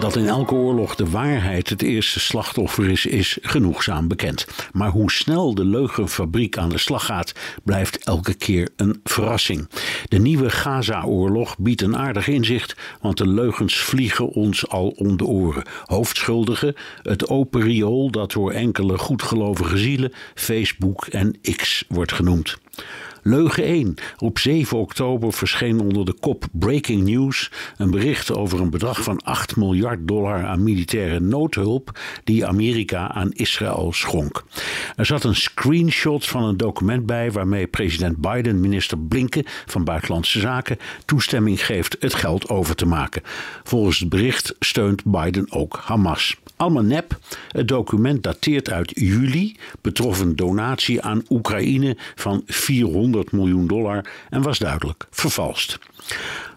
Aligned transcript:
Dat 0.00 0.16
in 0.16 0.26
elke 0.26 0.54
oorlog 0.54 0.94
de 0.94 1.10
waarheid 1.10 1.68
het 1.68 1.82
eerste 1.82 2.20
slachtoffer 2.20 2.90
is, 2.90 3.06
is 3.06 3.38
genoegzaam 3.40 4.08
bekend. 4.08 4.46
Maar 4.72 4.90
hoe 4.90 5.10
snel 5.10 5.54
de 5.54 5.64
leugenfabriek 5.64 6.58
aan 6.58 6.68
de 6.68 6.78
slag 6.78 7.04
gaat, 7.04 7.32
blijft 7.64 8.04
elke 8.04 8.34
keer 8.34 8.68
een 8.76 9.00
verrassing. 9.04 9.68
De 10.08 10.18
nieuwe 10.18 10.50
Gaza-oorlog 10.50 11.58
biedt 11.58 11.82
een 11.82 11.96
aardig 11.96 12.28
inzicht, 12.28 12.76
want 13.00 13.16
de 13.16 13.26
leugens 13.26 13.76
vliegen 13.76 14.28
ons 14.28 14.68
al 14.68 14.88
om 14.88 15.16
de 15.16 15.24
oren. 15.24 15.64
Hoofdschuldigen, 15.84 16.74
het 17.02 17.28
open 17.28 17.60
riool 17.60 18.10
dat 18.10 18.32
door 18.32 18.52
enkele 18.52 18.98
goedgelovige 18.98 19.78
zielen 19.78 20.12
Facebook 20.34 21.06
en 21.06 21.40
X 21.56 21.84
wordt 21.88 22.12
genoemd. 22.12 22.58
Leugen 23.22 23.64
1. 23.64 23.94
Op 24.18 24.38
7 24.38 24.78
oktober 24.78 25.32
verscheen 25.32 25.80
onder 25.80 26.04
de 26.04 26.14
kop 26.20 26.46
Breaking 26.52 27.02
News 27.02 27.50
een 27.76 27.90
bericht 27.90 28.32
over 28.32 28.60
een 28.60 28.70
bedrag 28.70 29.02
van 29.02 29.20
8 29.20 29.56
miljard 29.56 30.08
dollar 30.08 30.46
aan 30.46 30.62
militaire 30.62 31.20
noodhulp 31.20 31.98
die 32.24 32.46
Amerika 32.46 33.10
aan 33.12 33.32
Israël 33.32 33.92
schonk. 33.92 34.44
Er 34.96 35.06
zat 35.06 35.24
een 35.24 35.36
screenshot 35.36 36.26
van 36.26 36.44
een 36.44 36.56
document 36.56 37.06
bij 37.06 37.32
waarmee 37.32 37.66
president 37.66 38.16
Biden 38.16 38.60
minister 38.60 38.98
Blinken 38.98 39.44
van 39.66 39.84
Buitenlandse 39.84 40.40
Zaken 40.40 40.78
toestemming 41.04 41.66
geeft 41.66 41.96
het 42.00 42.14
geld 42.14 42.48
over 42.48 42.74
te 42.74 42.86
maken. 42.86 43.22
Volgens 43.64 43.98
het 43.98 44.08
bericht 44.08 44.54
steunt 44.58 45.04
Biden 45.04 45.52
ook 45.52 45.80
Hamas. 45.84 46.36
Allemaal 46.58 46.82
nep. 46.82 47.18
Het 47.48 47.68
document 47.68 48.22
dateert 48.22 48.70
uit 48.70 48.92
juli, 48.94 49.56
betrof 49.80 50.20
een 50.20 50.36
donatie 50.36 51.02
aan 51.02 51.22
Oekraïne 51.28 51.96
van 52.14 52.42
400 52.68 53.32
miljoen 53.32 53.66
dollar 53.66 54.04
en 54.30 54.42
was 54.42 54.58
duidelijk 54.58 55.06
vervalst. 55.10 55.78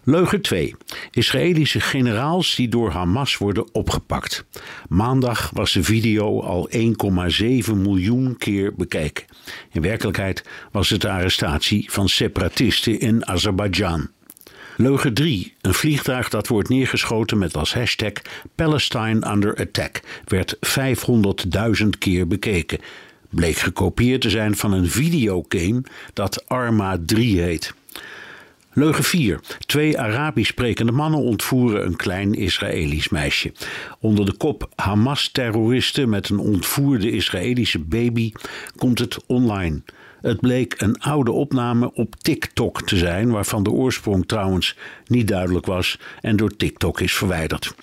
Leugen 0.04 0.42
2. 0.42 0.76
Israëlische 1.12 1.80
generaals 1.80 2.56
die 2.56 2.70
door 2.70 2.90
Hamas 2.90 3.38
worden 3.38 3.74
opgepakt. 3.74 4.46
Maandag 4.90 5.50
was 5.54 5.72
de 5.72 5.84
video 5.84 6.42
al 6.42 6.70
1,7 6.76 6.80
miljoen 7.76 8.38
keer 8.38 8.74
bekeken. 8.76 9.26
In 9.72 9.82
werkelijkheid 9.82 10.44
was 10.72 10.90
het 10.90 11.02
de 11.02 11.10
arrestatie 11.10 11.92
van 11.92 12.10
separatisten 12.10 13.00
in 13.00 13.28
Azerbeidzjan. 13.28 14.10
Leugen 14.78 15.14
3. 15.14 15.54
Een 15.62 15.74
vliegtuig 15.74 16.30
dat 16.30 16.48
wordt 16.48 16.70
neergeschoten 16.70 17.38
met 17.38 17.58
als 17.58 17.74
hashtag 17.74 18.12
Palestine 18.56 19.32
under 19.32 19.56
attack 19.56 20.02
werd 20.26 20.58
500.000 21.82 21.88
keer 22.00 22.28
bekeken. 22.28 22.80
Bleek 23.32 23.56
gekopieerd 23.56 24.22
te 24.22 24.30
zijn 24.30 24.56
van 24.56 24.74
een 24.74 24.90
videogame 24.90 25.84
dat 26.14 26.48
Arma 26.48 26.98
3 27.06 27.42
heet. 27.42 27.74
Leugen 28.74 29.04
4. 29.04 29.40
Twee 29.66 30.00
Arabisch 30.00 30.50
sprekende 30.50 30.92
mannen 30.92 31.20
ontvoeren 31.20 31.86
een 31.86 31.96
klein 31.96 32.34
Israëlisch 32.34 33.10
meisje. 33.10 33.54
Onder 34.00 34.26
de 34.26 34.34
kop 34.34 34.70
Hamas-terroristen 34.76 36.10
met 36.10 36.30
een 36.30 36.40
ontvoerde 36.40 37.12
Israëlische 37.12 37.80
baby 37.80 38.32
komt 38.76 39.00
het 39.00 39.18
online. 39.26 39.82
Het 40.22 40.40
bleek 40.40 40.74
een 40.78 41.00
oude 41.00 41.32
opname 41.32 41.94
op 41.94 42.16
TikTok 42.16 42.82
te 42.82 42.98
zijn, 42.98 43.32
waarvan 43.32 43.64
de 43.64 43.72
oorsprong 43.72 44.28
trouwens 44.28 44.78
niet 45.06 45.28
duidelijk 45.28 45.66
was 45.66 46.00
en 46.22 46.36
door 46.36 46.56
TikTok 46.56 47.00
is 47.00 47.14
verwijderd. 47.14 47.74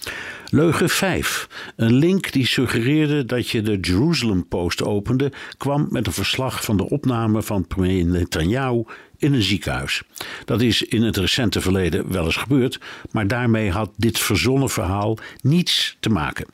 Leugen 0.51 0.89
5. 0.89 1.49
Een 1.77 1.93
link 1.93 2.33
die 2.33 2.47
suggereerde 2.47 3.25
dat 3.25 3.49
je 3.49 3.63
de 3.63 3.81
Jerusalem 3.81 4.47
Post 4.47 4.83
opende, 4.83 5.33
kwam 5.57 5.87
met 5.91 6.07
een 6.07 6.13
verslag 6.13 6.65
van 6.65 6.77
de 6.77 6.89
opname 6.89 7.43
van 7.43 7.67
premier 7.67 8.05
Netanyahu 8.05 8.85
in 9.17 9.35
een 9.35 9.43
ziekenhuis. 9.43 10.03
Dat 10.45 10.61
is 10.61 10.83
in 10.83 11.03
het 11.03 11.17
recente 11.17 11.61
verleden 11.61 12.13
wel 12.13 12.25
eens 12.25 12.37
gebeurd, 12.37 12.81
maar 13.11 13.27
daarmee 13.27 13.71
had 13.71 13.91
dit 13.97 14.19
verzonnen 14.19 14.71
verhaal 14.71 15.19
niets 15.41 15.97
te 16.01 16.09
maken. 16.09 16.47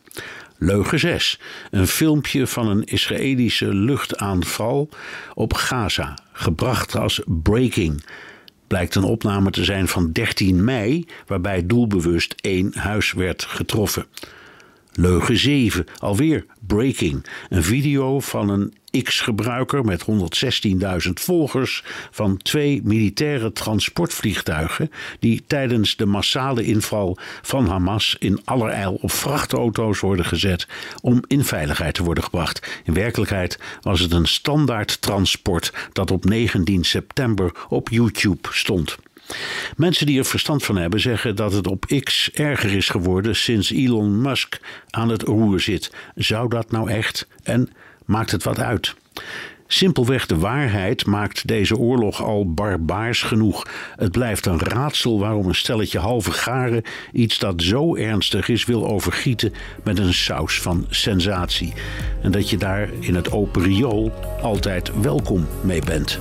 Leugen 0.58 0.98
6. 0.98 1.40
Een 1.70 1.86
filmpje 1.86 2.46
van 2.46 2.68
een 2.68 2.84
Israëlische 2.84 3.74
luchtaanval 3.74 4.88
op 5.34 5.52
Gaza, 5.52 6.18
gebracht 6.32 6.96
als 6.96 7.20
breaking. 7.26 8.04
Blijkt 8.66 8.94
een 8.94 9.04
opname 9.04 9.50
te 9.50 9.64
zijn 9.64 9.88
van 9.88 10.12
13 10.12 10.64
mei, 10.64 11.06
waarbij 11.26 11.66
doelbewust 11.66 12.34
één 12.40 12.72
huis 12.74 13.12
werd 13.12 13.44
getroffen. 13.44 14.06
Leugen 14.96 15.38
7, 15.38 15.86
alweer 15.98 16.46
breaking. 16.66 17.26
Een 17.48 17.62
video 17.62 18.20
van 18.20 18.48
een 18.48 18.74
X-gebruiker 19.02 19.84
met 19.84 20.04
116.000 21.06 21.10
volgers 21.14 21.84
van 22.10 22.36
twee 22.36 22.80
militaire 22.84 23.52
transportvliegtuigen 23.52 24.90
die 25.18 25.44
tijdens 25.46 25.96
de 25.96 26.06
massale 26.06 26.64
inval 26.64 27.18
van 27.42 27.66
Hamas 27.66 28.16
in 28.18 28.40
allerijl 28.44 28.98
op 29.00 29.12
vrachtauto's 29.12 30.00
worden 30.00 30.24
gezet 30.24 30.68
om 31.00 31.22
in 31.26 31.44
veiligheid 31.44 31.94
te 31.94 32.04
worden 32.04 32.24
gebracht. 32.24 32.80
In 32.84 32.94
werkelijkheid 32.94 33.58
was 33.80 34.00
het 34.00 34.12
een 34.12 34.26
standaard 34.26 35.00
transport 35.00 35.72
dat 35.92 36.10
op 36.10 36.24
19 36.24 36.84
september 36.84 37.52
op 37.68 37.88
YouTube 37.88 38.48
stond. 38.50 38.96
Mensen 39.76 40.06
die 40.06 40.18
er 40.18 40.24
verstand 40.24 40.64
van 40.64 40.76
hebben 40.76 41.00
zeggen 41.00 41.36
dat 41.36 41.52
het 41.52 41.66
op 41.66 41.84
X 42.02 42.30
erger 42.32 42.76
is 42.76 42.88
geworden 42.88 43.36
sinds 43.36 43.70
Elon 43.70 44.20
Musk 44.20 44.60
aan 44.90 45.08
het 45.08 45.22
roer 45.22 45.60
zit. 45.60 45.90
Zou 46.14 46.48
dat 46.48 46.70
nou 46.70 46.90
echt? 46.90 47.26
En 47.42 47.70
maakt 48.04 48.30
het 48.30 48.42
wat 48.42 48.58
uit? 48.58 48.94
Simpelweg 49.66 50.26
de 50.26 50.38
waarheid 50.38 51.06
maakt 51.06 51.46
deze 51.46 51.76
oorlog 51.76 52.22
al 52.22 52.52
barbaars 52.52 53.22
genoeg. 53.22 53.66
Het 53.96 54.12
blijft 54.12 54.46
een 54.46 54.58
raadsel 54.58 55.18
waarom 55.18 55.48
een 55.48 55.54
stelletje 55.54 55.98
halve 55.98 56.30
garen 56.30 56.82
iets 57.12 57.38
dat 57.38 57.62
zo 57.62 57.96
ernstig 57.96 58.48
is 58.48 58.64
wil 58.64 58.86
overgieten 58.86 59.52
met 59.84 59.98
een 59.98 60.14
saus 60.14 60.60
van 60.60 60.86
sensatie. 60.90 61.72
En 62.22 62.30
dat 62.30 62.50
je 62.50 62.56
daar 62.56 62.88
in 63.00 63.14
het 63.14 63.32
open 63.32 63.62
riool 63.62 64.12
altijd 64.42 65.00
welkom 65.00 65.46
mee 65.62 65.82
bent. 65.84 66.20